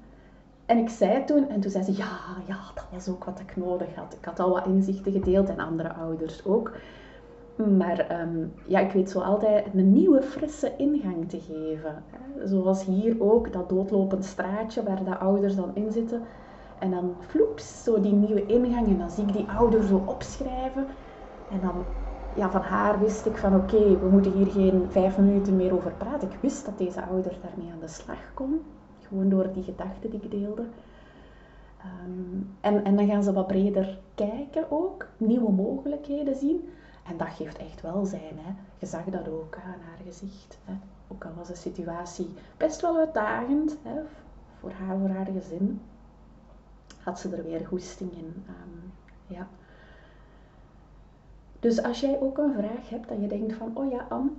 En 0.71 0.77
ik 0.77 0.89
zei 0.89 1.23
toen, 1.25 1.49
en 1.49 1.59
toen 1.59 1.71
zei 1.71 1.83
ze, 1.83 1.91
ja, 1.91 2.19
ja, 2.47 2.59
dat 2.73 2.85
was 2.91 3.09
ook 3.09 3.23
wat 3.23 3.39
ik 3.39 3.55
nodig 3.55 3.95
had. 3.95 4.13
Ik 4.19 4.25
had 4.25 4.39
al 4.39 4.49
wat 4.49 4.65
inzichten 4.65 5.11
gedeeld 5.11 5.49
en 5.49 5.59
andere 5.59 5.93
ouders 5.93 6.45
ook. 6.45 6.71
Maar 7.77 8.21
um, 8.21 8.53
ja, 8.67 8.79
ik 8.79 8.91
weet 8.91 9.09
zo 9.09 9.19
altijd 9.19 9.65
een 9.73 9.91
nieuwe, 9.91 10.21
frisse 10.21 10.75
ingang 10.77 11.29
te 11.29 11.39
geven. 11.39 12.03
Zoals 12.43 12.85
hier 12.85 13.15
ook, 13.19 13.53
dat 13.53 13.69
doodlopend 13.69 14.25
straatje 14.25 14.83
waar 14.83 15.03
de 15.03 15.17
ouders 15.17 15.55
dan 15.55 15.71
in 15.73 15.91
zitten. 15.91 16.21
En 16.79 16.91
dan 16.91 17.15
floeps, 17.19 17.83
zo 17.83 18.01
die 18.01 18.13
nieuwe 18.13 18.45
ingang. 18.45 18.87
En 18.87 18.97
dan 18.97 19.09
zie 19.09 19.25
ik 19.25 19.33
die 19.33 19.47
ouder 19.57 19.83
zo 19.83 20.03
opschrijven. 20.05 20.85
En 21.51 21.59
dan, 21.61 21.85
ja, 22.35 22.49
van 22.49 22.61
haar 22.61 22.99
wist 22.99 23.25
ik 23.25 23.37
van 23.37 23.55
oké, 23.55 23.99
we 23.99 24.09
moeten 24.11 24.31
hier 24.31 24.47
geen 24.47 24.85
vijf 24.89 25.17
minuten 25.17 25.55
meer 25.55 25.73
over 25.73 25.91
praten. 25.97 26.31
Ik 26.31 26.37
wist 26.41 26.65
dat 26.65 26.77
deze 26.77 27.05
ouder 27.05 27.37
daarmee 27.41 27.71
aan 27.73 27.79
de 27.79 27.87
slag 27.87 28.33
kon. 28.33 28.61
Gewoon 29.11 29.29
door 29.29 29.53
die 29.53 29.63
gedachten 29.63 30.09
die 30.09 30.21
ik 30.21 30.31
deelde. 30.31 30.65
Um, 32.05 32.55
en, 32.61 32.83
en 32.83 32.95
dan 32.95 33.07
gaan 33.07 33.23
ze 33.23 33.33
wat 33.33 33.47
breder 33.47 33.99
kijken 34.15 34.71
ook, 34.71 35.07
nieuwe 35.17 35.51
mogelijkheden 35.51 36.35
zien. 36.35 36.69
En 37.07 37.17
dat 37.17 37.27
geeft 37.27 37.57
echt 37.57 37.81
welzijn. 37.81 38.37
Hè. 38.37 38.53
Je 38.79 38.85
zag 38.85 39.03
dat 39.03 39.27
ook 39.27 39.55
aan 39.55 39.81
haar 39.81 39.99
gezicht. 40.05 40.57
Hè. 40.65 40.73
Ook 41.07 41.25
al 41.25 41.31
was 41.37 41.47
de 41.47 41.55
situatie 41.55 42.29
best 42.57 42.81
wel 42.81 42.97
uitdagend 42.97 43.77
hè, 43.83 44.01
voor 44.59 44.71
haar, 44.71 44.97
voor 44.97 45.09
haar 45.09 45.27
gezin, 45.33 45.81
had 47.03 47.19
ze 47.19 47.35
er 47.35 47.43
weer 47.43 47.65
goesting 47.65 48.11
in. 48.11 48.43
Um, 48.47 48.91
ja. 49.27 49.47
Dus 51.59 51.83
als 51.83 51.99
jij 51.99 52.19
ook 52.19 52.37
een 52.37 52.53
vraag 52.53 52.89
hebt 52.89 53.09
dat 53.09 53.21
je 53.21 53.27
denkt 53.27 53.53
van, 53.53 53.71
oh 53.73 53.91
ja, 53.91 54.05
Anne, 54.09 54.29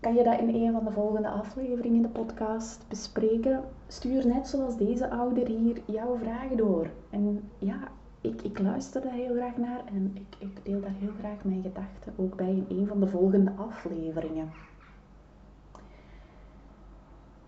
kan 0.00 0.14
je 0.14 0.24
dat 0.24 0.40
in 0.40 0.54
een 0.54 0.72
van 0.72 0.84
de 0.84 0.90
volgende 0.90 1.28
afleveringen 1.28 1.96
in 1.96 2.02
de 2.02 2.08
podcast 2.08 2.84
bespreken? 2.88 3.64
Stuur 3.86 4.26
net 4.26 4.48
zoals 4.48 4.76
deze 4.76 5.10
ouder 5.10 5.46
hier 5.46 5.82
jouw 5.84 6.16
vragen 6.16 6.56
door. 6.56 6.90
En 7.10 7.50
ja, 7.58 7.78
ik, 8.20 8.42
ik 8.42 8.58
luister 8.58 9.02
daar 9.02 9.12
heel 9.12 9.34
graag 9.34 9.56
naar 9.56 9.82
en 9.84 10.10
ik, 10.14 10.36
ik 10.38 10.64
deel 10.64 10.80
daar 10.80 10.94
heel 10.98 11.12
graag 11.18 11.44
mijn 11.44 11.62
gedachten 11.62 12.12
ook 12.16 12.36
bij 12.36 12.50
in 12.50 12.66
een 12.68 12.86
van 12.86 13.00
de 13.00 13.06
volgende 13.06 13.52
afleveringen. 13.56 14.50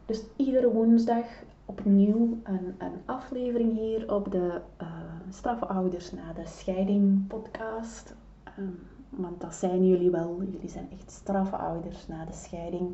Dus 0.07 0.23
iedere 0.37 0.73
woensdag 0.73 1.25
opnieuw 1.65 2.39
een, 2.43 2.75
een 2.79 3.01
aflevering 3.05 3.79
hier 3.79 4.15
op 4.15 4.31
de 4.31 4.61
uh, 4.83 4.89
Straffe 5.31 5.67
na 6.15 6.33
de 6.33 6.47
Scheiding 6.47 7.27
podcast. 7.27 8.15
Um, 8.59 8.79
want 9.17 9.41
dat 9.41 9.55
zijn 9.55 9.87
jullie 9.87 10.11
wel. 10.11 10.43
Jullie 10.51 10.69
zijn 10.69 10.91
echt 10.91 11.11
straffe 11.11 11.57
ouders 11.57 12.07
na 12.09 12.25
de 12.25 12.33
scheiding. 12.33 12.91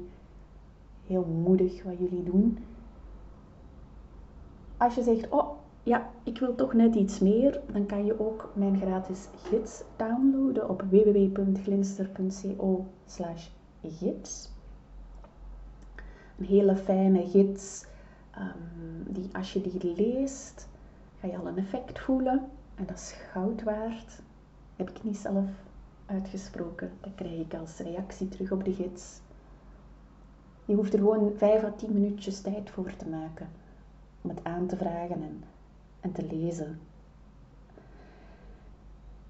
Heel 1.07 1.25
moedig 1.25 1.83
wat 1.83 1.99
jullie 1.99 2.23
doen. 2.23 2.59
Als 4.77 4.95
je 4.95 5.03
zegt, 5.03 5.29
oh 5.29 5.59
ja, 5.83 6.11
ik 6.23 6.39
wil 6.39 6.55
toch 6.55 6.73
net 6.73 6.95
iets 6.95 7.19
meer, 7.19 7.61
dan 7.73 7.87
kan 7.87 8.05
je 8.05 8.21
ook 8.21 8.51
mijn 8.55 8.81
gratis 8.81 9.29
gids 9.37 9.83
downloaden 9.97 10.69
op 10.69 10.83
www.glinster.co 10.91 12.87
gids. 13.83 14.51
Een 16.39 16.45
hele 16.45 16.77
fijne 16.77 17.27
gids, 17.27 17.87
um, 18.39 19.05
die 19.09 19.29
als 19.33 19.53
je 19.53 19.61
die 19.61 19.95
leest, 19.97 20.69
ga 21.21 21.27
je 21.27 21.39
al 21.39 21.47
een 21.47 21.59
effect 21.59 21.99
voelen. 21.99 22.49
En 22.75 22.87
dat 22.87 22.97
is 22.97 23.13
goud 23.13 23.63
waard. 23.63 24.23
Heb 24.77 24.91
ik 24.91 25.05
niet 25.05 25.17
zelf 25.17 25.45
uitgesproken. 26.09 26.91
Dat 27.01 27.15
krijg 27.15 27.41
ik 27.41 27.55
als 27.55 27.79
reactie 27.79 28.29
terug 28.29 28.53
op 28.53 28.65
de 28.65 28.75
gids. 28.75 29.21
Je 30.65 30.75
hoeft 30.75 30.93
er 30.93 30.99
gewoon 30.99 31.33
5 31.37 31.65
à 31.65 31.73
10 31.77 31.93
minuutjes 31.93 32.41
tijd 32.41 32.71
voor 32.71 32.97
te 32.97 33.09
maken 33.09 33.49
om 34.23 34.31
het 34.31 34.45
aan 34.45 34.67
te 34.67 34.77
vragen 34.77 35.23
en, 35.23 35.45
en 36.01 36.13
te 36.13 36.27
lezen. 36.31 36.81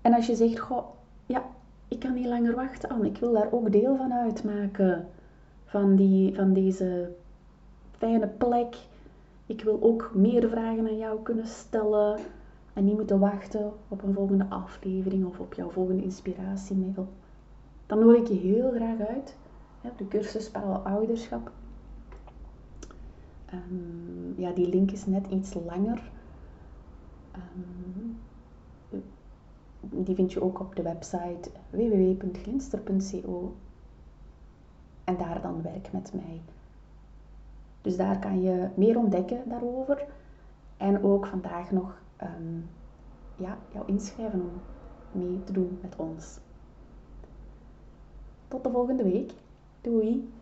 En 0.00 0.14
als 0.14 0.26
je 0.26 0.34
zegt, 0.34 0.58
goh, 0.58 0.84
ja, 1.26 1.44
ik 1.88 1.98
kan 1.98 2.14
niet 2.14 2.26
langer 2.26 2.54
wachten, 2.54 2.88
Anne, 2.88 3.06
ik 3.06 3.18
wil 3.18 3.32
daar 3.32 3.52
ook 3.52 3.72
deel 3.72 3.96
van 3.96 4.12
uitmaken, 4.12 5.08
van, 5.64 5.96
die, 5.96 6.34
van 6.34 6.52
deze 6.52 7.10
fijne 7.98 8.26
plek. 8.28 8.76
Ik 9.46 9.62
wil 9.62 9.82
ook 9.82 10.10
meer 10.14 10.48
vragen 10.48 10.86
aan 10.86 10.98
jou 10.98 11.22
kunnen 11.22 11.46
stellen 11.46 12.18
en 12.78 12.84
niet 12.84 12.96
moeten 12.96 13.18
wachten 13.18 13.72
op 13.88 14.02
een 14.02 14.14
volgende 14.14 14.46
aflevering 14.48 15.26
of 15.26 15.38
op 15.38 15.54
jouw 15.54 15.70
volgende 15.70 16.02
inspiratiemiddel. 16.02 17.08
Dan 17.86 17.98
nodig 17.98 18.20
ik 18.20 18.26
je 18.28 18.34
heel 18.34 18.70
graag 18.70 18.98
uit 18.98 19.36
op 19.80 19.98
de 19.98 20.08
cursus 20.08 20.50
Parallel 20.50 20.78
Ouderschap. 20.78 21.50
Ehm, 23.46 24.40
ja, 24.40 24.50
die 24.52 24.68
link 24.68 24.90
is 24.90 25.06
net 25.06 25.26
iets 25.26 25.54
langer. 25.54 26.10
Ehm, 27.32 28.08
die 29.80 30.14
vind 30.14 30.32
je 30.32 30.42
ook 30.42 30.60
op 30.60 30.76
de 30.76 30.82
website 30.82 31.50
www.glinster.co 31.70 33.54
en 35.04 35.16
daar 35.16 35.42
dan 35.42 35.62
werk 35.62 35.92
met 35.92 36.12
mij. 36.14 36.40
Dus 37.80 37.96
daar 37.96 38.18
kan 38.18 38.42
je 38.42 38.68
meer 38.74 38.98
ontdekken 38.98 39.48
daarover 39.48 40.06
en 40.76 41.02
ook 41.02 41.26
vandaag 41.26 41.70
nog 41.70 42.06
um, 42.22 42.68
ja, 43.36 43.58
jou 43.72 43.86
inschrijven 43.86 44.40
om 44.40 44.60
mee 45.20 45.44
te 45.44 45.52
doen 45.52 45.78
met 45.82 45.96
ons. 45.96 46.38
Tot 48.48 48.64
de 48.64 48.70
volgende 48.70 49.02
week. 49.02 49.32
Doei! 49.80 50.32